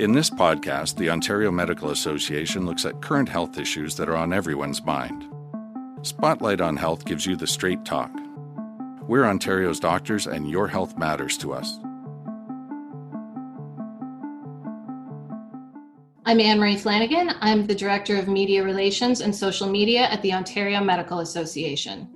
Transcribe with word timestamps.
In 0.00 0.12
this 0.12 0.30
podcast, 0.30 0.96
the 0.96 1.10
Ontario 1.10 1.50
Medical 1.50 1.90
Association 1.90 2.64
looks 2.64 2.86
at 2.86 3.02
current 3.02 3.28
health 3.28 3.58
issues 3.58 3.96
that 3.96 4.08
are 4.08 4.16
on 4.16 4.32
everyone's 4.32 4.82
mind. 4.82 5.26
Spotlight 6.00 6.62
on 6.62 6.78
Health 6.78 7.04
gives 7.04 7.26
you 7.26 7.36
the 7.36 7.46
straight 7.46 7.84
talk. 7.84 8.10
We're 9.02 9.26
Ontario's 9.26 9.78
doctors, 9.78 10.26
and 10.26 10.50
your 10.50 10.68
health 10.68 10.96
matters 10.96 11.36
to 11.36 11.52
us. 11.52 11.78
I'm 16.24 16.40
Anne 16.40 16.58
Marie 16.58 16.78
Flanagan. 16.78 17.32
I'm 17.42 17.66
the 17.66 17.74
Director 17.74 18.16
of 18.16 18.26
Media 18.26 18.64
Relations 18.64 19.20
and 19.20 19.36
Social 19.36 19.68
Media 19.68 20.04
at 20.04 20.22
the 20.22 20.32
Ontario 20.32 20.80
Medical 20.80 21.18
Association. 21.18 22.08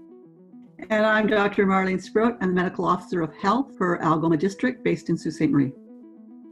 And 0.88 1.04
I'm 1.04 1.26
Dr. 1.26 1.66
Marlene 1.66 2.02
Spruyt. 2.02 2.38
I'm 2.40 2.48
the 2.48 2.54
Medical 2.54 2.86
Officer 2.86 3.20
of 3.20 3.34
Health 3.34 3.76
for 3.76 4.02
Algoma 4.02 4.38
District 4.38 4.82
based 4.82 5.10
in 5.10 5.18
Sault 5.18 5.34
Ste. 5.34 5.50
Marie. 5.50 5.72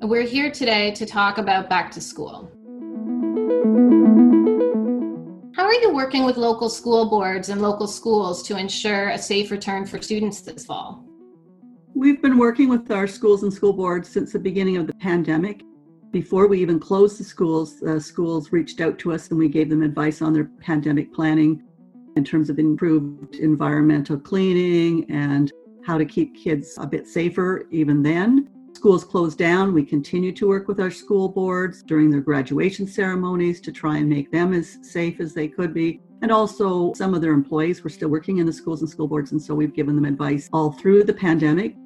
We're 0.03 0.27
here 0.27 0.51
today 0.51 0.91
to 0.97 1.07
talk 1.07 1.39
about 1.39 1.71
back 1.71 1.93
to 1.93 2.01
school. 2.01 2.51
How 5.55 5.65
are 5.65 5.75
you 5.75 5.95
working 5.95 6.25
with 6.25 6.37
local 6.37 6.69
school 6.69 7.09
boards 7.09 7.51
and 7.51 7.63
local 7.63 7.87
schools 7.87 8.43
to 8.49 8.57
ensure 8.57 9.11
a 9.11 9.19
safe 9.19 9.53
return 9.53 9.87
for 9.87 10.03
students 10.03 10.41
this 10.41 10.67
fall? 10.67 11.05
We've 11.95 12.21
been 12.21 12.37
working 12.37 12.69
with 12.69 12.91
our 12.91 13.07
schools 13.07 13.45
and 13.45 13.55
school 13.55 13.73
boards 13.73 14.09
since 14.09 14.33
the 14.33 14.41
beginning 14.41 14.77
of 14.77 14.89
the 14.89 14.95
pandemic. 14.95 15.63
Before 16.11 16.49
we 16.49 16.61
even 16.61 16.81
closed 16.81 17.21
the 17.21 17.25
schools, 17.25 17.79
the 17.79 18.01
schools 18.01 18.51
reached 18.51 18.81
out 18.81 18.99
to 18.99 19.13
us 19.13 19.29
and 19.29 19.39
we 19.39 19.49
gave 19.49 19.71
them 19.71 19.85
advice 19.85 20.21
on 20.21 20.33
their 20.33 20.51
pandemic 20.61 21.15
planning 21.15 21.63
in 22.17 22.25
terms 22.25 22.51
of 22.51 22.59
improved 22.59 23.37
environmental 23.37 24.19
cleaning 24.19 25.09
and 25.09 25.53
how 25.87 25.97
to 25.97 26.05
keep 26.05 26.35
kids 26.35 26.77
a 26.81 26.89
bit 26.89 27.07
safer 27.07 27.69
even 27.71 28.03
then. 28.03 28.49
Schools 28.75 29.05
closed 29.05 29.39
down. 29.39 29.75
We 29.75 29.85
continue 29.85 30.33
to 30.33 30.49
work 30.49 30.67
with 30.67 30.81
our 30.81 30.91
school 30.91 31.29
boards 31.29 31.83
during 31.83 32.11
their 32.11 32.21
graduation 32.21 32.87
ceremonies 32.87 33.61
to 33.61 33.73
try 33.73 33.99
and 33.99 34.09
make 34.09 34.33
them 34.33 34.53
as 34.53 34.79
safe 34.83 35.21
as 35.21 35.35
they 35.35 35.47
could 35.47 35.73
be. 35.73 36.01
And 36.23 36.31
also, 36.31 36.93
some 36.95 37.15
of 37.15 37.21
their 37.21 37.33
employees 37.33 37.83
were 37.83 37.91
still 37.91 38.09
working 38.09 38.39
in 38.39 38.47
the 38.47 38.53
schools 38.53 38.81
and 38.81 38.91
school 38.91 39.09
boards, 39.09 39.33
and 39.33 39.43
so 39.43 39.55
we've 39.55 39.75
given 39.75 39.95
them 39.95 40.05
advice 40.05 40.49
all 40.53 40.73
through 40.73 41.05
the 41.05 41.15
pandemic. 41.15 41.77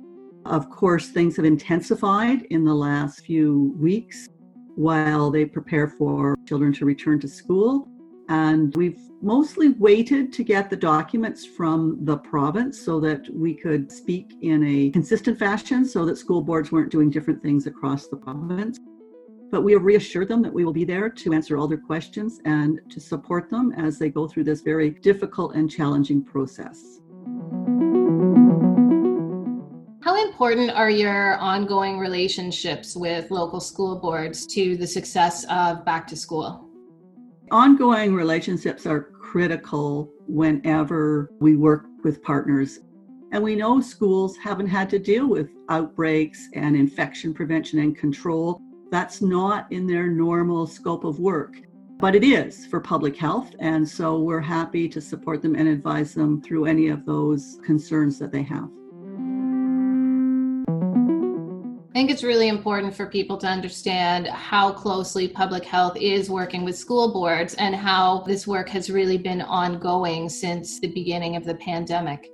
Of 0.45 0.71
course, 0.71 1.09
things 1.09 1.37
have 1.37 1.45
intensified 1.45 2.43
in 2.51 2.65
the 2.65 2.75
last 2.75 3.21
few 3.21 3.75
weeks 3.79 4.29
while 4.77 5.31
they 5.31 5.45
prepare 5.45 5.89
for 5.89 6.37
children 6.47 6.73
to 6.75 6.85
return 6.85 7.19
to 7.21 7.29
school. 7.29 7.89
And 8.29 8.75
we've 8.77 8.99
mostly 9.23 9.71
waited 9.71 10.33
to 10.33 10.45
get 10.45 10.69
the 10.69 10.77
documents 10.77 11.45
from 11.45 12.05
the 12.05 12.17
province 12.19 12.79
so 12.79 13.01
that 13.01 13.29
we 13.33 13.55
could 13.55 13.91
speak 13.91 14.35
in 14.43 14.65
a 14.65 14.91
consistent 14.91 15.39
fashion 15.39 15.85
so 15.85 16.05
that 16.05 16.19
school 16.19 16.43
boards 16.43 16.73
weren't 16.73 16.91
doing 16.91 17.11
different 17.11 17.43
things 17.43 17.67
across 17.67 18.09
the 18.09 18.17
province. 18.17 18.79
But 19.51 19.63
we 19.63 19.73
have 19.73 19.85
reassured 19.85 20.29
them 20.29 20.43
that 20.43 20.53
we 20.53 20.65
will 20.65 20.73
be 20.73 20.85
there 20.85 21.09
to 21.09 21.33
answer 21.33 21.57
all 21.57 21.69
their 21.69 21.79
questions 21.79 22.41
and 22.45 22.81
to 22.91 23.01
support 23.01 23.49
them 23.49 23.73
as 23.77 23.99
they 23.99 24.11
go 24.11 24.27
through 24.27 24.45
this 24.45 24.61
very 24.61 24.91
difficult 24.91 25.55
and 25.55 25.71
challenging 25.71 26.23
process. 26.23 27.01
How 30.03 30.21
important 30.25 30.71
are 30.71 30.91
your 30.91 31.37
ongoing 31.39 31.99
relationships 31.99 32.97
with 32.97 33.31
local 33.31 33.61
school 33.61 33.99
boards 33.99 34.47
to 34.49 34.77
the 34.77 34.87
success 34.87 35.45
of 35.49 35.85
back 35.85 36.07
to 36.09 36.17
school? 36.17 36.66
Ongoing 37.53 38.13
relationships 38.13 38.87
are 38.87 39.03
critical 39.03 40.11
whenever 40.27 41.31
we 41.39 41.55
work 41.55 41.87
with 42.03 42.21
partners. 42.23 42.81
And 43.31 43.43
we 43.43 43.55
know 43.55 43.81
schools 43.81 44.37
haven't 44.37 44.67
had 44.67 44.91
to 44.91 44.99
deal 44.99 45.29
with 45.29 45.51
outbreaks 45.69 46.49
and 46.55 46.75
infection 46.75 47.33
prevention 47.33 47.79
and 47.79 47.97
control. 47.97 48.61
That's 48.91 49.23
not 49.23 49.71
in 49.71 49.87
their 49.87 50.09
normal 50.09 50.67
scope 50.67 51.05
of 51.05 51.21
work, 51.21 51.57
but 51.99 52.17
it 52.17 52.25
is 52.25 52.67
for 52.67 52.81
public 52.81 53.17
health. 53.17 53.55
And 53.61 53.89
so 53.89 54.19
we're 54.19 54.41
happy 54.41 54.89
to 54.89 55.01
support 55.01 55.41
them 55.41 55.55
and 55.55 55.69
advise 55.69 56.15
them 56.15 56.43
through 56.43 56.67
any 56.67 56.89
of 56.89 57.07
those 57.07 57.61
concerns 57.65 58.19
that 58.19 58.33
they 58.33 58.43
have. 58.43 58.69
I 61.97 61.99
think 61.99 62.11
it's 62.11 62.23
really 62.23 62.49
important 62.49 62.95
for 62.95 63.07
people 63.07 63.39
to 63.39 63.47
understand 63.47 64.27
how 64.27 64.71
closely 64.71 65.29
public 65.29 65.65
health 65.65 65.97
is 65.97 66.29
working 66.29 66.63
with 66.63 66.77
school 66.77 67.11
boards 67.11 67.55
and 67.55 67.75
how 67.75 68.19
this 68.27 68.47
work 68.47 68.69
has 68.69 68.91
really 68.91 69.17
been 69.17 69.41
ongoing 69.41 70.29
since 70.29 70.79
the 70.79 70.89
beginning 70.89 71.37
of 71.37 71.47
the 71.47 71.55
pandemic. 71.55 72.29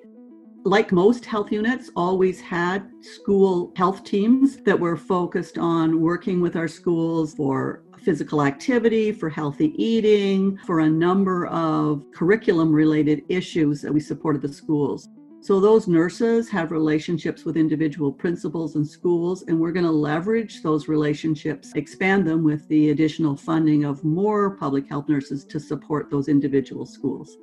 Like 0.64 0.90
most 0.90 1.24
health 1.24 1.52
units, 1.52 1.92
always 1.94 2.40
had 2.40 2.90
school 3.02 3.72
health 3.76 4.02
teams 4.02 4.56
that 4.64 4.80
were 4.80 4.96
focused 4.96 5.58
on 5.58 6.00
working 6.00 6.40
with 6.40 6.56
our 6.56 6.66
schools 6.66 7.34
for 7.34 7.84
physical 8.00 8.42
activity, 8.42 9.12
for 9.12 9.30
healthy 9.30 9.80
eating, 9.80 10.56
for 10.66 10.80
a 10.80 10.90
number 10.90 11.46
of 11.46 12.02
curriculum 12.12 12.72
related 12.72 13.22
issues 13.28 13.80
that 13.82 13.94
we 13.94 14.00
supported 14.00 14.42
the 14.42 14.52
schools. 14.52 15.08
So 15.42 15.58
those 15.58 15.88
nurses 15.88 16.48
have 16.50 16.70
relationships 16.70 17.44
with 17.44 17.56
individual 17.56 18.12
principals 18.12 18.76
and 18.76 18.86
schools, 18.86 19.42
and 19.48 19.58
we're 19.58 19.72
going 19.72 19.84
to 19.84 19.90
leverage 19.90 20.62
those 20.62 20.86
relationships, 20.86 21.72
expand 21.74 22.24
them 22.24 22.44
with 22.44 22.68
the 22.68 22.90
additional 22.90 23.36
funding 23.36 23.84
of 23.84 24.04
more 24.04 24.56
public 24.56 24.88
health 24.88 25.08
nurses 25.08 25.44
to 25.46 25.58
support 25.58 26.12
those 26.12 26.28
individual 26.28 26.86
schools. 26.86 27.38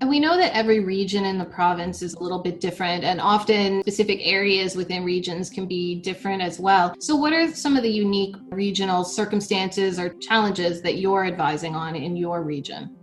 And 0.00 0.10
we 0.10 0.18
know 0.18 0.36
that 0.36 0.56
every 0.56 0.80
region 0.80 1.24
in 1.24 1.38
the 1.38 1.44
province 1.44 2.02
is 2.02 2.14
a 2.14 2.20
little 2.20 2.42
bit 2.42 2.60
different, 2.60 3.04
and 3.04 3.20
often 3.20 3.82
specific 3.82 4.18
areas 4.24 4.74
within 4.74 5.04
regions 5.04 5.48
can 5.48 5.66
be 5.66 6.00
different 6.00 6.42
as 6.42 6.58
well. 6.58 6.96
So, 6.98 7.14
what 7.14 7.32
are 7.32 7.54
some 7.54 7.76
of 7.76 7.84
the 7.84 7.88
unique 7.88 8.34
regional 8.48 9.04
circumstances 9.04 9.96
or 10.00 10.08
challenges 10.14 10.82
that 10.82 10.98
you're 10.98 11.24
advising 11.24 11.76
on 11.76 11.94
in 11.94 12.16
your 12.16 12.42
region? 12.42 12.97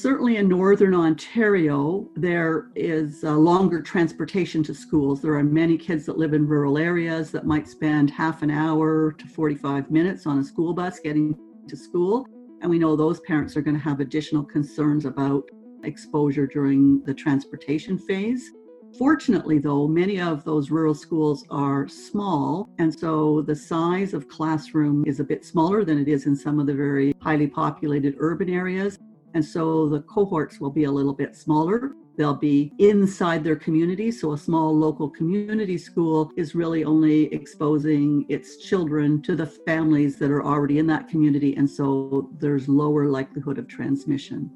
Certainly 0.00 0.38
in 0.38 0.48
Northern 0.48 0.94
Ontario, 0.94 2.08
there 2.16 2.68
is 2.74 3.22
longer 3.22 3.82
transportation 3.82 4.62
to 4.62 4.72
schools. 4.72 5.20
There 5.20 5.34
are 5.34 5.44
many 5.44 5.76
kids 5.76 6.06
that 6.06 6.16
live 6.16 6.32
in 6.32 6.48
rural 6.48 6.78
areas 6.78 7.30
that 7.32 7.44
might 7.44 7.68
spend 7.68 8.08
half 8.08 8.40
an 8.40 8.50
hour 8.50 9.12
to 9.12 9.26
45 9.26 9.90
minutes 9.90 10.24
on 10.24 10.38
a 10.38 10.42
school 10.42 10.72
bus 10.72 11.00
getting 11.00 11.36
to 11.68 11.76
school. 11.76 12.26
And 12.62 12.70
we 12.70 12.78
know 12.78 12.96
those 12.96 13.20
parents 13.20 13.58
are 13.58 13.60
going 13.60 13.76
to 13.76 13.82
have 13.82 14.00
additional 14.00 14.42
concerns 14.42 15.04
about 15.04 15.44
exposure 15.84 16.46
during 16.46 17.02
the 17.04 17.12
transportation 17.12 17.98
phase. 17.98 18.50
Fortunately, 18.98 19.58
though, 19.58 19.86
many 19.86 20.18
of 20.18 20.44
those 20.44 20.70
rural 20.70 20.94
schools 20.94 21.44
are 21.50 21.86
small, 21.88 22.70
and 22.78 22.98
so 22.98 23.42
the 23.42 23.54
size 23.54 24.14
of 24.14 24.28
classroom 24.28 25.04
is 25.06 25.20
a 25.20 25.24
bit 25.24 25.44
smaller 25.44 25.84
than 25.84 25.98
it 25.98 26.08
is 26.08 26.24
in 26.24 26.34
some 26.34 26.58
of 26.58 26.66
the 26.66 26.74
very 26.74 27.14
highly 27.20 27.46
populated 27.46 28.14
urban 28.18 28.48
areas. 28.48 28.98
And 29.34 29.44
so 29.44 29.88
the 29.88 30.00
cohorts 30.02 30.60
will 30.60 30.70
be 30.70 30.84
a 30.84 30.90
little 30.90 31.12
bit 31.12 31.36
smaller. 31.36 31.92
They'll 32.16 32.34
be 32.34 32.72
inside 32.78 33.44
their 33.44 33.56
community. 33.56 34.10
So 34.10 34.32
a 34.32 34.38
small 34.38 34.76
local 34.76 35.08
community 35.08 35.78
school 35.78 36.30
is 36.36 36.54
really 36.54 36.84
only 36.84 37.32
exposing 37.32 38.26
its 38.28 38.58
children 38.58 39.22
to 39.22 39.34
the 39.34 39.46
families 39.46 40.18
that 40.18 40.30
are 40.30 40.44
already 40.44 40.78
in 40.78 40.86
that 40.88 41.08
community. 41.08 41.56
And 41.56 41.68
so 41.68 42.28
there's 42.38 42.68
lower 42.68 43.06
likelihood 43.06 43.58
of 43.58 43.68
transmission. 43.68 44.50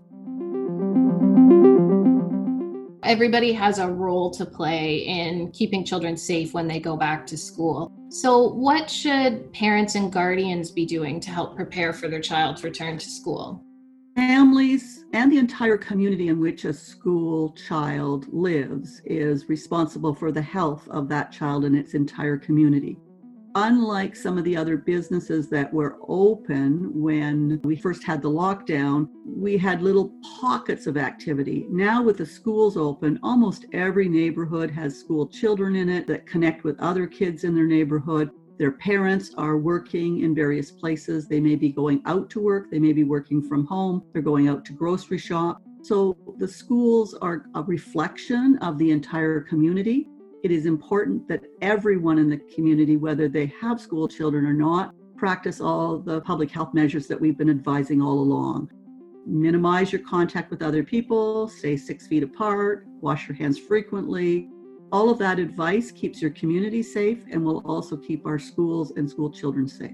Everybody 3.04 3.52
has 3.52 3.78
a 3.78 3.86
role 3.86 4.30
to 4.30 4.46
play 4.46 4.96
in 4.96 5.50
keeping 5.52 5.84
children 5.84 6.16
safe 6.16 6.54
when 6.54 6.66
they 6.66 6.80
go 6.80 6.96
back 6.96 7.26
to 7.26 7.36
school. 7.36 7.92
So, 8.08 8.48
what 8.48 8.90
should 8.90 9.52
parents 9.52 9.94
and 9.94 10.10
guardians 10.10 10.70
be 10.70 10.86
doing 10.86 11.20
to 11.20 11.30
help 11.30 11.54
prepare 11.54 11.92
for 11.92 12.08
their 12.08 12.20
child's 12.20 12.64
return 12.64 12.96
to 12.96 13.08
school? 13.08 13.62
Families 14.14 15.04
and 15.12 15.30
the 15.30 15.38
entire 15.38 15.76
community 15.76 16.28
in 16.28 16.38
which 16.38 16.64
a 16.64 16.72
school 16.72 17.52
child 17.52 18.32
lives 18.32 19.02
is 19.04 19.48
responsible 19.48 20.14
for 20.14 20.30
the 20.30 20.42
health 20.42 20.86
of 20.88 21.08
that 21.08 21.32
child 21.32 21.64
and 21.64 21.76
its 21.76 21.94
entire 21.94 22.36
community. 22.36 22.96
Unlike 23.56 24.14
some 24.14 24.38
of 24.38 24.44
the 24.44 24.56
other 24.56 24.76
businesses 24.76 25.48
that 25.50 25.72
were 25.72 25.98
open 26.08 26.90
when 26.92 27.60
we 27.64 27.74
first 27.74 28.04
had 28.04 28.22
the 28.22 28.30
lockdown, 28.30 29.08
we 29.24 29.56
had 29.56 29.82
little 29.82 30.12
pockets 30.40 30.86
of 30.86 30.96
activity. 30.96 31.66
Now, 31.68 32.02
with 32.02 32.18
the 32.18 32.26
schools 32.26 32.76
open, 32.76 33.18
almost 33.22 33.66
every 33.72 34.08
neighborhood 34.08 34.70
has 34.72 34.98
school 34.98 35.26
children 35.26 35.74
in 35.76 35.88
it 35.88 36.06
that 36.08 36.26
connect 36.26 36.62
with 36.62 36.78
other 36.80 37.06
kids 37.06 37.42
in 37.44 37.54
their 37.54 37.66
neighborhood. 37.66 38.30
Their 38.58 38.72
parents 38.72 39.32
are 39.36 39.56
working 39.56 40.20
in 40.20 40.34
various 40.34 40.70
places. 40.70 41.26
They 41.26 41.40
may 41.40 41.56
be 41.56 41.70
going 41.70 42.02
out 42.06 42.30
to 42.30 42.40
work, 42.40 42.70
they 42.70 42.78
may 42.78 42.92
be 42.92 43.04
working 43.04 43.42
from 43.42 43.66
home, 43.66 44.04
they're 44.12 44.22
going 44.22 44.48
out 44.48 44.64
to 44.66 44.72
grocery 44.72 45.18
shop. 45.18 45.60
So 45.82 46.16
the 46.38 46.48
schools 46.48 47.14
are 47.14 47.46
a 47.54 47.62
reflection 47.62 48.58
of 48.58 48.78
the 48.78 48.90
entire 48.90 49.40
community. 49.40 50.06
It 50.44 50.50
is 50.50 50.66
important 50.66 51.26
that 51.28 51.42
everyone 51.62 52.18
in 52.18 52.30
the 52.30 52.38
community, 52.54 52.96
whether 52.96 53.28
they 53.28 53.52
have 53.60 53.80
school 53.80 54.06
children 54.06 54.46
or 54.46 54.52
not, 54.52 54.94
practice 55.16 55.60
all 55.60 55.98
the 55.98 56.20
public 56.20 56.50
health 56.50 56.74
measures 56.74 57.06
that 57.08 57.20
we've 57.20 57.36
been 57.36 57.50
advising 57.50 58.00
all 58.00 58.20
along. 58.20 58.70
Minimize 59.26 59.90
your 59.90 60.02
contact 60.02 60.50
with 60.50 60.62
other 60.62 60.84
people, 60.84 61.48
stay 61.48 61.76
six 61.76 62.06
feet 62.06 62.22
apart, 62.22 62.86
wash 63.00 63.26
your 63.26 63.36
hands 63.36 63.58
frequently, 63.58 64.48
All 64.94 65.10
of 65.10 65.18
that 65.18 65.40
advice 65.40 65.90
keeps 65.90 66.22
your 66.22 66.30
community 66.30 66.80
safe 66.80 67.24
and 67.28 67.44
will 67.44 67.62
also 67.66 67.96
keep 67.96 68.24
our 68.24 68.38
schools 68.38 68.92
and 68.92 69.10
school 69.10 69.28
children 69.28 69.66
safe. 69.66 69.90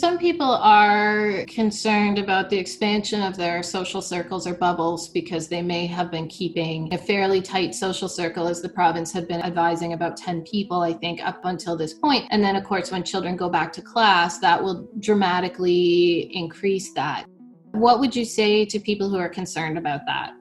Some 0.00 0.18
people 0.18 0.50
are 0.50 1.44
concerned 1.46 2.18
about 2.18 2.50
the 2.50 2.58
expansion 2.58 3.22
of 3.22 3.36
their 3.36 3.62
social 3.62 4.02
circles 4.02 4.48
or 4.48 4.54
bubbles 4.54 5.10
because 5.10 5.46
they 5.46 5.62
may 5.62 5.86
have 5.86 6.10
been 6.10 6.26
keeping 6.26 6.92
a 6.92 6.98
fairly 6.98 7.40
tight 7.40 7.72
social 7.76 8.08
circle, 8.08 8.48
as 8.48 8.60
the 8.60 8.68
province 8.68 9.12
had 9.12 9.28
been 9.28 9.40
advising 9.40 9.92
about 9.92 10.16
10 10.16 10.42
people, 10.42 10.80
I 10.80 10.92
think, 10.92 11.24
up 11.24 11.44
until 11.44 11.76
this 11.76 11.94
point. 11.94 12.26
And 12.32 12.42
then, 12.42 12.56
of 12.56 12.64
course, 12.64 12.90
when 12.90 13.04
children 13.04 13.36
go 13.36 13.48
back 13.48 13.72
to 13.74 13.80
class, 13.80 14.40
that 14.40 14.60
will 14.60 14.88
dramatically 14.98 16.34
increase 16.34 16.92
that. 16.94 17.26
What 17.70 18.00
would 18.00 18.16
you 18.16 18.24
say 18.24 18.64
to 18.64 18.80
people 18.80 19.08
who 19.08 19.18
are 19.18 19.28
concerned 19.28 19.78
about 19.78 20.00
that? 20.06 20.32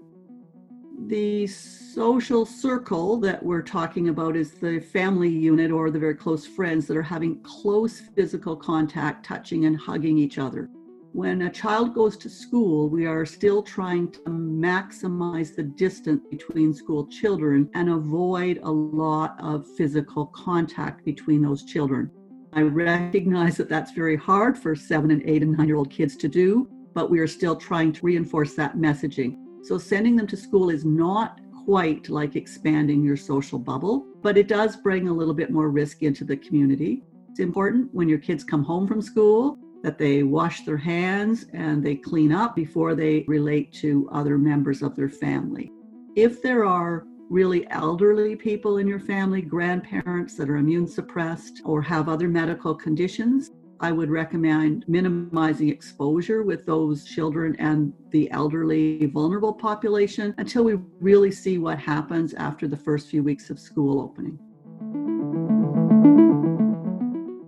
The 1.07 1.47
social 1.47 2.45
circle 2.45 3.17
that 3.21 3.41
we're 3.41 3.61
talking 3.61 4.09
about 4.09 4.35
is 4.35 4.51
the 4.51 4.79
family 4.79 5.29
unit 5.29 5.71
or 5.71 5.89
the 5.89 5.97
very 5.97 6.13
close 6.13 6.45
friends 6.45 6.87
that 6.87 6.97
are 6.97 7.01
having 7.01 7.41
close 7.41 7.99
physical 7.99 8.55
contact, 8.55 9.25
touching 9.25 9.65
and 9.65 9.79
hugging 9.79 10.17
each 10.17 10.37
other. 10.37 10.69
When 11.13 11.43
a 11.43 11.49
child 11.49 11.95
goes 11.95 12.17
to 12.17 12.29
school, 12.29 12.89
we 12.89 13.05
are 13.07 13.25
still 13.25 13.63
trying 13.63 14.11
to 14.11 14.19
maximize 14.27 15.55
the 15.55 15.63
distance 15.63 16.21
between 16.29 16.73
school 16.73 17.07
children 17.07 17.69
and 17.73 17.89
avoid 17.89 18.59
a 18.61 18.71
lot 18.71 19.35
of 19.39 19.65
physical 19.77 20.27
contact 20.27 21.05
between 21.05 21.41
those 21.41 21.63
children. 21.63 22.11
I 22.53 22.61
recognize 22.61 23.57
that 23.57 23.69
that's 23.69 23.91
very 23.91 24.17
hard 24.17 24.57
for 24.57 24.75
seven 24.75 25.11
and 25.11 25.23
eight 25.25 25.43
and 25.43 25.57
nine 25.57 25.67
year 25.67 25.77
old 25.77 25.89
kids 25.89 26.15
to 26.17 26.27
do, 26.27 26.67
but 26.93 27.09
we 27.09 27.19
are 27.19 27.27
still 27.27 27.55
trying 27.55 27.93
to 27.93 28.05
reinforce 28.05 28.53
that 28.55 28.75
messaging. 28.75 29.37
So 29.61 29.77
sending 29.77 30.15
them 30.15 30.27
to 30.27 30.37
school 30.37 30.69
is 30.69 30.85
not 30.85 31.39
quite 31.65 32.09
like 32.09 32.35
expanding 32.35 33.03
your 33.03 33.17
social 33.17 33.59
bubble, 33.59 34.05
but 34.21 34.37
it 34.37 34.47
does 34.47 34.75
bring 34.77 35.07
a 35.07 35.13
little 35.13 35.33
bit 35.33 35.51
more 35.51 35.69
risk 35.69 36.01
into 36.01 36.23
the 36.23 36.37
community. 36.37 37.03
It's 37.29 37.39
important 37.39 37.93
when 37.93 38.09
your 38.09 38.17
kids 38.19 38.43
come 38.43 38.63
home 38.63 38.87
from 38.87 39.01
school 39.01 39.57
that 39.83 39.97
they 39.97 40.23
wash 40.23 40.61
their 40.61 40.77
hands 40.77 41.45
and 41.53 41.83
they 41.83 41.95
clean 41.95 42.31
up 42.31 42.55
before 42.55 42.95
they 42.95 43.23
relate 43.27 43.71
to 43.73 44.09
other 44.11 44.37
members 44.37 44.81
of 44.81 44.95
their 44.95 45.09
family. 45.09 45.71
If 46.15 46.41
there 46.41 46.65
are 46.65 47.05
really 47.29 47.69
elderly 47.69 48.35
people 48.35 48.79
in 48.79 48.87
your 48.87 48.99
family, 48.99 49.41
grandparents 49.41 50.35
that 50.35 50.49
are 50.49 50.57
immune 50.57 50.87
suppressed 50.87 51.61
or 51.63 51.81
have 51.83 52.09
other 52.09 52.27
medical 52.27 52.73
conditions, 52.73 53.51
I 53.81 53.93
would 53.93 54.09
recommend 54.09 54.83
minimizing 54.89 55.69
exposure 55.69 56.43
with 56.43 56.65
those 56.65 57.05
children 57.05 57.55
and 57.59 57.93
the 58.11 58.29
elderly 58.31 59.05
vulnerable 59.05 59.53
population 59.53 60.35
until 60.37 60.65
we 60.65 60.75
really 60.99 61.31
see 61.31 61.59
what 61.59 61.79
happens 61.79 62.33
after 62.33 62.67
the 62.67 62.75
first 62.75 63.07
few 63.07 63.23
weeks 63.23 63.49
of 63.49 63.57
school 63.57 64.01
opening. 64.01 64.37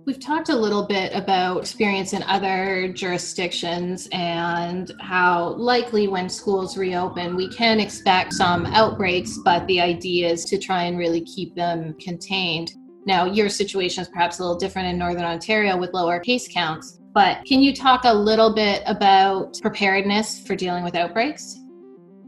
We've 0.06 0.20
talked 0.20 0.48
a 0.48 0.56
little 0.56 0.86
bit 0.86 1.12
about 1.14 1.58
experience 1.58 2.14
in 2.14 2.22
other 2.22 2.92
jurisdictions 2.92 4.08
and 4.12 4.90
how 5.00 5.50
likely 5.54 6.08
when 6.08 6.30
schools 6.30 6.78
reopen, 6.78 7.36
we 7.36 7.48
can 7.48 7.78
expect 7.78 8.32
some 8.32 8.64
outbreaks, 8.66 9.38
but 9.44 9.66
the 9.66 9.80
idea 9.82 10.30
is 10.30 10.46
to 10.46 10.58
try 10.58 10.84
and 10.84 10.98
really 10.98 11.20
keep 11.22 11.54
them 11.54 11.94
contained. 12.00 12.72
Now, 13.04 13.24
your 13.24 13.48
situation 13.48 14.02
is 14.02 14.08
perhaps 14.08 14.38
a 14.38 14.42
little 14.42 14.58
different 14.58 14.88
in 14.88 14.98
Northern 14.98 15.24
Ontario 15.24 15.76
with 15.76 15.92
lower 15.92 16.20
case 16.20 16.46
counts, 16.46 17.00
but 17.12 17.44
can 17.44 17.60
you 17.60 17.74
talk 17.74 18.02
a 18.04 18.14
little 18.14 18.54
bit 18.54 18.82
about 18.86 19.58
preparedness 19.60 20.40
for 20.46 20.54
dealing 20.54 20.84
with 20.84 20.94
outbreaks? 20.94 21.58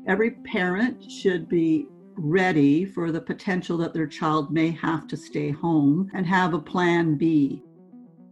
Every 0.08 0.32
parent 0.32 1.10
should 1.10 1.48
be 1.48 1.86
ready 2.16 2.84
for 2.84 3.12
the 3.12 3.20
potential 3.20 3.78
that 3.78 3.94
their 3.94 4.06
child 4.06 4.52
may 4.52 4.70
have 4.72 5.06
to 5.08 5.16
stay 5.16 5.50
home 5.50 6.10
and 6.12 6.26
have 6.26 6.54
a 6.54 6.58
plan 6.58 7.16
B. 7.16 7.62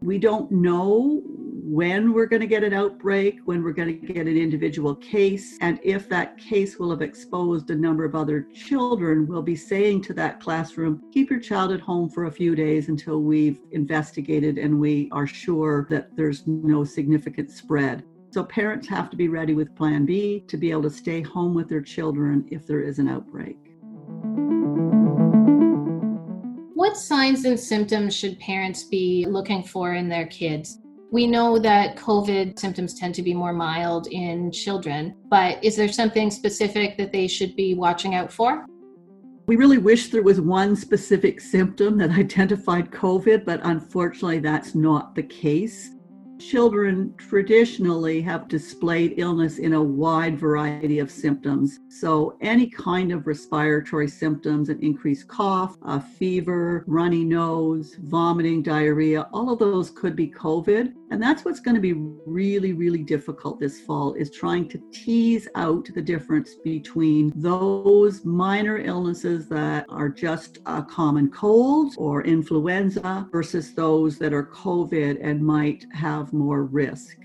We 0.03 0.19
don't 0.19 0.51
know 0.51 1.23
when 1.65 2.13
we're 2.13 2.27
going 2.27 2.41
to 2.41 2.47
get 2.47 2.65
an 2.65 2.73
outbreak, 2.73 3.39
when 3.45 3.63
we're 3.63 3.73
going 3.73 4.01
to 4.01 4.07
get 4.13 4.27
an 4.27 4.37
individual 4.37 4.97
case, 4.97 5.59
and 5.61 5.79
if 5.85 6.09
that 6.09 6.37
case 6.37 6.77
will 6.77 6.91
have 6.91 7.03
exposed 7.03 7.71
a 7.71 7.75
number 7.75 8.05
of 8.05 8.17
other 8.17 8.49
children, 8.53 9.29
we'll 9.29 9.43
be 9.43 9.55
saying 9.55 10.03
to 10.03 10.13
that 10.13 10.41
classroom, 10.41 11.01
keep 11.13 11.31
your 11.31 11.39
child 11.39 11.71
at 11.71 11.79
home 11.79 12.11
for 12.11 12.25
a 12.25 12.33
few 12.33 12.57
days 12.57 12.89
until 12.89 13.23
we've 13.23 13.61
investigated 13.71 14.59
and 14.59 14.77
we 14.77 15.09
are 15.13 15.27
sure 15.27 15.87
that 15.89 16.17
there's 16.17 16.45
no 16.49 16.83
significant 16.83 17.49
spread. 17.49 18.03
So 18.33 18.43
parents 18.43 18.89
have 18.89 19.09
to 19.11 19.17
be 19.17 19.29
ready 19.29 19.55
with 19.55 19.77
plan 19.77 20.05
B 20.05 20.41
to 20.49 20.57
be 20.57 20.73
able 20.73 20.83
to 20.83 20.91
stay 20.91 21.23
home 21.23 21.55
with 21.55 21.69
their 21.69 21.83
children 21.83 22.45
if 22.51 22.67
there 22.67 22.81
is 22.81 22.99
an 22.99 23.07
outbreak. 23.07 23.57
What 26.75 26.97
signs 26.97 27.45
and 27.45 27.59
symptoms 27.59 28.17
should 28.17 28.41
parents 28.41 28.83
be 28.83 29.27
looking 29.29 29.63
for 29.63 29.95
in 29.95 30.09
their 30.09 30.27
kids? 30.27 30.82
We 31.13 31.27
know 31.27 31.59
that 31.59 31.97
COVID 31.97 32.59
symptoms 32.59 32.95
tend 32.95 33.15
to 33.17 33.23
be 33.23 33.35
more 33.35 33.53
mild 33.53 34.07
in 34.07 34.51
children, 34.51 35.15
but 35.29 35.63
is 35.63 35.77
there 35.77 35.93
something 35.93 36.31
specific 36.31 36.97
that 36.97 37.13
they 37.13 37.29
should 37.29 37.55
be 37.55 37.75
watching 37.75 38.15
out 38.15 38.33
for? 38.33 38.65
We 39.47 39.57
really 39.57 39.77
wish 39.77 40.09
there 40.09 40.23
was 40.23 40.41
one 40.41 40.75
specific 40.75 41.39
symptom 41.39 41.99
that 41.99 42.11
identified 42.19 42.91
COVID, 42.91 43.45
but 43.45 43.61
unfortunately, 43.63 44.39
that's 44.39 44.75
not 44.75 45.15
the 45.15 45.25
case. 45.25 45.91
Children 46.51 47.15
traditionally 47.19 48.21
have 48.23 48.49
displayed 48.49 49.15
illness 49.17 49.59
in 49.59 49.75
a 49.75 49.83
wide 49.83 50.39
variety 50.39 50.99
of 50.99 51.09
symptoms. 51.11 51.79
So, 51.89 52.37
any 52.41 52.67
kind 52.67 53.13
of 53.13 53.29
respiratory 53.29 54.09
symptoms, 54.09 54.69
an 54.69 54.81
increased 54.81 55.29
cough, 55.29 55.77
a 55.83 56.01
fever, 56.01 56.85
runny 56.89 57.23
nose, 57.23 57.95
vomiting, 58.01 58.61
diarrhea, 58.61 59.29
all 59.33 59.53
of 59.53 59.61
those 59.61 59.91
could 59.91 60.17
be 60.17 60.29
COVID. 60.29 60.95
And 61.13 61.23
that's 61.23 61.45
what's 61.45 61.61
going 61.61 61.75
to 61.75 61.81
be 61.81 61.93
really, 61.93 62.73
really 62.73 63.03
difficult 63.03 63.61
this 63.61 63.83
fall 63.83 64.15
is 64.15 64.31
trying 64.31 64.67
to 64.71 64.83
tease 64.93 65.47
out 65.57 65.87
the 65.95 66.01
difference 66.01 66.55
between 66.65 67.35
those 67.37 68.25
minor 68.25 68.79
illnesses 68.79 69.47
that 69.51 69.85
are 69.91 70.09
just 70.09 70.61
a 70.65 70.83
common 70.83 71.31
cold 71.31 71.97
or 71.99 72.25
influenza 72.25 73.29
versus 73.31 73.75
those 73.75 74.17
that 74.21 74.33
are 74.33 74.47
COVID 74.47 75.19
and 75.23 75.45
might 75.45 75.85
have 75.93 76.33
more 76.33 76.65
risk. 76.65 77.19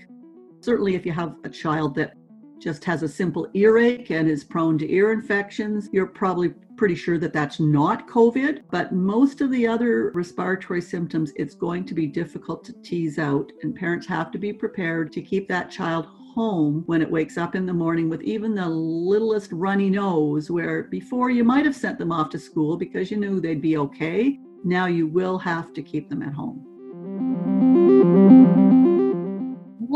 Certainly, 0.60 0.94
if 0.94 1.06
you 1.06 1.12
have 1.12 1.36
a 1.44 1.48
child 1.48 1.94
that 1.94 2.12
just 2.60 2.84
has 2.84 3.02
a 3.02 3.08
simple 3.08 3.48
earache 3.54 4.10
and 4.10 4.28
is 4.28 4.44
prone 4.44 4.78
to 4.78 4.92
ear 4.92 5.12
infections, 5.12 5.88
you're 5.92 6.06
probably 6.06 6.50
pretty 6.76 6.94
sure 6.94 7.18
that 7.18 7.32
that's 7.32 7.58
not 7.58 8.08
COVID, 8.08 8.62
but 8.70 8.92
most 8.92 9.40
of 9.40 9.50
the 9.50 9.66
other 9.66 10.10
respiratory 10.14 10.80
symptoms, 10.80 11.32
it's 11.36 11.54
going 11.54 11.84
to 11.84 11.94
be 11.94 12.06
difficult 12.06 12.64
to 12.64 12.72
tease 12.82 13.18
out. 13.18 13.50
And 13.62 13.74
parents 13.74 14.06
have 14.06 14.30
to 14.30 14.38
be 14.38 14.52
prepared 14.52 15.12
to 15.12 15.22
keep 15.22 15.48
that 15.48 15.70
child 15.70 16.06
home 16.34 16.84
when 16.86 17.02
it 17.02 17.10
wakes 17.10 17.36
up 17.36 17.56
in 17.56 17.66
the 17.66 17.72
morning 17.72 18.08
with 18.08 18.22
even 18.22 18.54
the 18.54 18.68
littlest 18.68 19.50
runny 19.50 19.90
nose, 19.90 20.50
where 20.50 20.84
before 20.84 21.30
you 21.30 21.42
might 21.42 21.64
have 21.64 21.74
sent 21.74 21.98
them 21.98 22.12
off 22.12 22.30
to 22.30 22.38
school 22.38 22.76
because 22.76 23.10
you 23.10 23.16
knew 23.16 23.40
they'd 23.40 23.60
be 23.60 23.76
okay. 23.76 24.38
Now 24.64 24.86
you 24.86 25.08
will 25.08 25.38
have 25.38 25.72
to 25.74 25.82
keep 25.82 26.08
them 26.08 26.22
at 26.22 26.32
home. 26.32 26.67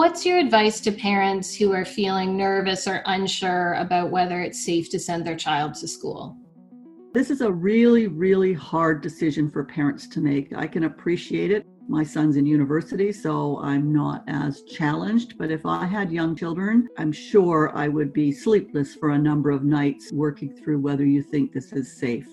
What's 0.02 0.26
your 0.26 0.38
advice 0.38 0.80
to 0.80 0.90
parents 0.90 1.54
who 1.54 1.70
are 1.72 1.84
feeling 1.84 2.36
nervous 2.36 2.88
or 2.88 3.04
unsure 3.06 3.74
about 3.74 4.10
whether 4.10 4.40
it's 4.40 4.64
safe 4.64 4.90
to 4.90 4.98
send 4.98 5.24
their 5.24 5.36
child 5.36 5.74
to 5.74 5.86
school? 5.86 6.36
This 7.14 7.30
is 7.30 7.40
a 7.40 7.52
really, 7.52 8.08
really 8.08 8.52
hard 8.52 9.00
decision 9.00 9.48
for 9.48 9.62
parents 9.62 10.08
to 10.08 10.20
make. 10.20 10.52
I 10.56 10.66
can 10.66 10.82
appreciate 10.82 11.52
it. 11.52 11.64
My 11.86 12.02
son's 12.02 12.36
in 12.36 12.46
university, 12.46 13.12
so 13.12 13.60
I'm 13.62 13.92
not 13.92 14.24
as 14.26 14.62
challenged. 14.62 15.38
But 15.38 15.52
if 15.52 15.64
I 15.64 15.86
had 15.86 16.10
young 16.10 16.34
children, 16.34 16.88
I'm 16.98 17.12
sure 17.12 17.70
I 17.72 17.86
would 17.86 18.12
be 18.12 18.32
sleepless 18.32 18.96
for 18.96 19.10
a 19.10 19.18
number 19.18 19.52
of 19.52 19.62
nights 19.62 20.10
working 20.12 20.52
through 20.52 20.80
whether 20.80 21.06
you 21.06 21.22
think 21.22 21.52
this 21.52 21.72
is 21.72 21.96
safe. 21.96 22.26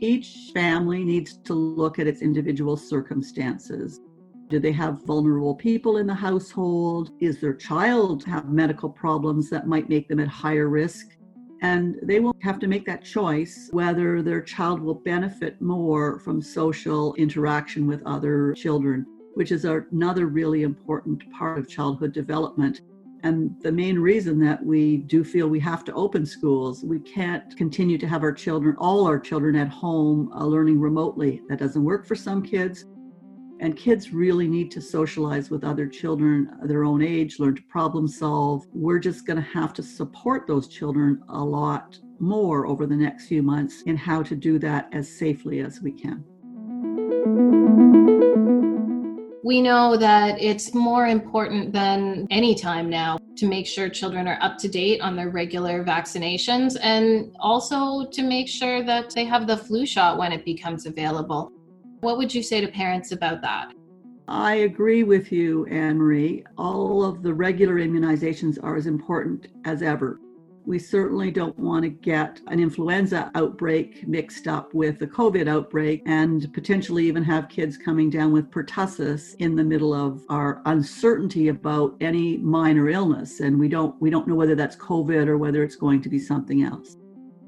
Each 0.00 0.50
family 0.52 1.04
needs 1.04 1.36
to 1.44 1.54
look 1.54 2.00
at 2.00 2.08
its 2.08 2.22
individual 2.22 2.76
circumstances. 2.76 4.00
Do 4.48 4.58
they 4.58 4.72
have 4.72 5.04
vulnerable 5.04 5.54
people 5.54 5.96
in 5.96 6.06
the 6.06 6.14
household? 6.14 7.10
Is 7.20 7.40
their 7.40 7.54
child 7.54 8.24
have 8.24 8.50
medical 8.50 8.90
problems 8.90 9.48
that 9.50 9.66
might 9.66 9.88
make 9.88 10.06
them 10.06 10.20
at 10.20 10.28
higher 10.28 10.68
risk? 10.68 11.16
And 11.62 11.96
they 12.02 12.20
will 12.20 12.36
have 12.42 12.58
to 12.58 12.66
make 12.66 12.84
that 12.84 13.04
choice 13.04 13.70
whether 13.72 14.20
their 14.20 14.42
child 14.42 14.80
will 14.80 14.96
benefit 14.96 15.60
more 15.62 16.18
from 16.18 16.42
social 16.42 17.14
interaction 17.14 17.86
with 17.86 18.02
other 18.04 18.52
children, 18.52 19.06
which 19.32 19.50
is 19.50 19.64
another 19.64 20.26
really 20.26 20.62
important 20.62 21.22
part 21.32 21.58
of 21.58 21.68
childhood 21.68 22.12
development. 22.12 22.82
And 23.22 23.58
the 23.62 23.72
main 23.72 23.98
reason 23.98 24.38
that 24.40 24.62
we 24.62 24.98
do 24.98 25.24
feel 25.24 25.48
we 25.48 25.60
have 25.60 25.84
to 25.84 25.94
open 25.94 26.26
schools, 26.26 26.84
we 26.84 27.00
can't 27.00 27.56
continue 27.56 27.96
to 27.96 28.06
have 28.06 28.22
our 28.22 28.32
children, 28.32 28.76
all 28.78 29.06
our 29.06 29.18
children 29.18 29.56
at 29.56 29.68
home, 29.68 30.30
uh, 30.34 30.44
learning 30.44 30.78
remotely. 30.78 31.40
That 31.48 31.60
doesn't 31.60 31.82
work 31.82 32.06
for 32.06 32.14
some 32.14 32.42
kids. 32.42 32.84
And 33.64 33.74
kids 33.74 34.12
really 34.12 34.46
need 34.46 34.70
to 34.72 34.82
socialize 34.82 35.48
with 35.48 35.64
other 35.64 35.86
children 35.86 36.50
their 36.64 36.84
own 36.84 37.00
age, 37.00 37.38
learn 37.38 37.56
to 37.56 37.62
problem 37.62 38.06
solve. 38.06 38.66
We're 38.74 38.98
just 38.98 39.26
going 39.26 39.38
to 39.38 39.42
have 39.42 39.72
to 39.72 39.82
support 39.82 40.46
those 40.46 40.68
children 40.68 41.22
a 41.30 41.42
lot 41.42 41.98
more 42.18 42.66
over 42.66 42.84
the 42.86 42.94
next 42.94 43.26
few 43.26 43.42
months 43.42 43.80
in 43.86 43.96
how 43.96 44.22
to 44.24 44.36
do 44.36 44.58
that 44.58 44.90
as 44.92 45.08
safely 45.08 45.60
as 45.60 45.80
we 45.80 45.92
can. 45.92 46.22
We 49.42 49.62
know 49.62 49.96
that 49.96 50.38
it's 50.42 50.74
more 50.74 51.06
important 51.06 51.72
than 51.72 52.26
any 52.30 52.54
time 52.54 52.90
now 52.90 53.16
to 53.36 53.46
make 53.46 53.66
sure 53.66 53.88
children 53.88 54.28
are 54.28 54.38
up 54.42 54.58
to 54.58 54.68
date 54.68 55.00
on 55.00 55.16
their 55.16 55.30
regular 55.30 55.82
vaccinations 55.82 56.76
and 56.82 57.34
also 57.40 58.10
to 58.10 58.22
make 58.22 58.46
sure 58.46 58.82
that 58.82 59.14
they 59.14 59.24
have 59.24 59.46
the 59.46 59.56
flu 59.56 59.86
shot 59.86 60.18
when 60.18 60.32
it 60.32 60.44
becomes 60.44 60.84
available. 60.84 61.50
What 62.04 62.18
would 62.18 62.34
you 62.34 62.42
say 62.42 62.60
to 62.60 62.68
parents 62.68 63.12
about 63.12 63.40
that? 63.40 63.72
I 64.28 64.56
agree 64.56 65.04
with 65.04 65.32
you, 65.32 65.64
Anne 65.70 65.96
Marie. 65.96 66.44
All 66.58 67.02
of 67.02 67.22
the 67.22 67.32
regular 67.32 67.76
immunizations 67.76 68.62
are 68.62 68.76
as 68.76 68.86
important 68.86 69.46
as 69.64 69.80
ever. 69.80 70.20
We 70.66 70.78
certainly 70.78 71.30
don't 71.30 71.58
want 71.58 71.84
to 71.84 71.88
get 71.88 72.42
an 72.48 72.60
influenza 72.60 73.30
outbreak 73.34 74.06
mixed 74.06 74.46
up 74.46 74.74
with 74.74 75.00
a 75.00 75.06
COVID 75.06 75.48
outbreak 75.48 76.02
and 76.04 76.52
potentially 76.52 77.06
even 77.06 77.24
have 77.24 77.48
kids 77.48 77.78
coming 77.78 78.10
down 78.10 78.32
with 78.32 78.50
pertussis 78.50 79.34
in 79.38 79.56
the 79.56 79.64
middle 79.64 79.94
of 79.94 80.22
our 80.28 80.60
uncertainty 80.66 81.48
about 81.48 81.96
any 82.02 82.36
minor 82.36 82.90
illness. 82.90 83.40
And 83.40 83.58
we 83.58 83.68
don't 83.70 83.98
we 84.02 84.10
don't 84.10 84.28
know 84.28 84.34
whether 84.34 84.54
that's 84.54 84.76
COVID 84.76 85.26
or 85.26 85.38
whether 85.38 85.62
it's 85.62 85.76
going 85.76 86.02
to 86.02 86.10
be 86.10 86.18
something 86.18 86.64
else. 86.64 86.98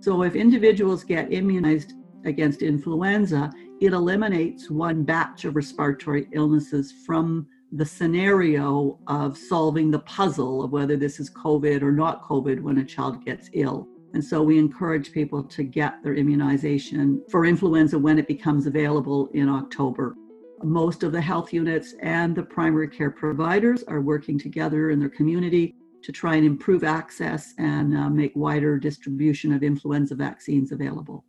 So 0.00 0.22
if 0.22 0.34
individuals 0.34 1.04
get 1.04 1.30
immunized 1.30 1.92
against 2.24 2.62
influenza, 2.62 3.52
it 3.80 3.92
eliminates 3.92 4.70
one 4.70 5.02
batch 5.02 5.44
of 5.44 5.54
respiratory 5.54 6.28
illnesses 6.32 6.92
from 7.04 7.46
the 7.72 7.84
scenario 7.84 8.98
of 9.06 9.36
solving 9.36 9.90
the 9.90 9.98
puzzle 10.00 10.62
of 10.62 10.72
whether 10.72 10.96
this 10.96 11.20
is 11.20 11.30
COVID 11.30 11.82
or 11.82 11.92
not 11.92 12.22
COVID 12.22 12.60
when 12.60 12.78
a 12.78 12.84
child 12.84 13.24
gets 13.24 13.50
ill. 13.52 13.88
And 14.14 14.24
so 14.24 14.42
we 14.42 14.58
encourage 14.58 15.12
people 15.12 15.42
to 15.42 15.62
get 15.62 16.02
their 16.02 16.14
immunization 16.14 17.22
for 17.30 17.44
influenza 17.44 17.98
when 17.98 18.18
it 18.18 18.28
becomes 18.28 18.66
available 18.66 19.28
in 19.34 19.48
October. 19.48 20.16
Most 20.62 21.02
of 21.02 21.12
the 21.12 21.20
health 21.20 21.52
units 21.52 21.94
and 22.00 22.34
the 22.34 22.42
primary 22.42 22.88
care 22.88 23.10
providers 23.10 23.84
are 23.88 24.00
working 24.00 24.38
together 24.38 24.90
in 24.90 24.98
their 24.98 25.10
community 25.10 25.74
to 26.02 26.12
try 26.12 26.36
and 26.36 26.46
improve 26.46 26.82
access 26.82 27.52
and 27.58 27.94
uh, 27.94 28.08
make 28.08 28.32
wider 28.34 28.78
distribution 28.78 29.52
of 29.52 29.62
influenza 29.62 30.14
vaccines 30.14 30.72
available. 30.72 31.24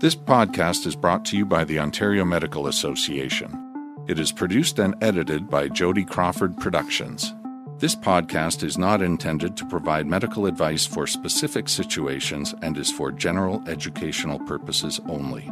This 0.00 0.14
podcast 0.14 0.86
is 0.86 0.94
brought 0.94 1.24
to 1.24 1.36
you 1.36 1.44
by 1.44 1.64
the 1.64 1.80
Ontario 1.80 2.24
Medical 2.24 2.68
Association. 2.68 4.04
It 4.06 4.20
is 4.20 4.30
produced 4.30 4.78
and 4.78 4.94
edited 5.02 5.50
by 5.50 5.66
Jody 5.66 6.04
Crawford 6.04 6.56
Productions. 6.56 7.34
This 7.78 7.96
podcast 7.96 8.62
is 8.62 8.78
not 8.78 9.02
intended 9.02 9.56
to 9.56 9.66
provide 9.66 10.06
medical 10.06 10.46
advice 10.46 10.86
for 10.86 11.08
specific 11.08 11.68
situations 11.68 12.54
and 12.62 12.78
is 12.78 12.92
for 12.92 13.10
general 13.10 13.60
educational 13.66 14.38
purposes 14.38 15.00
only. 15.08 15.50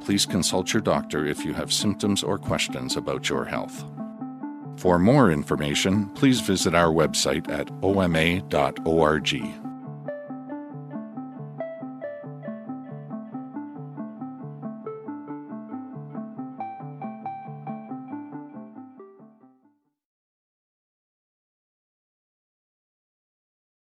Please 0.00 0.24
consult 0.24 0.72
your 0.72 0.80
doctor 0.80 1.26
if 1.26 1.44
you 1.44 1.52
have 1.52 1.70
symptoms 1.70 2.22
or 2.22 2.38
questions 2.38 2.96
about 2.96 3.28
your 3.28 3.44
health. 3.44 3.84
For 4.78 4.98
more 4.98 5.30
information, 5.30 6.08
please 6.14 6.40
visit 6.40 6.74
our 6.74 6.90
website 6.90 7.50
at 7.50 7.70
oma.org. 7.82 9.61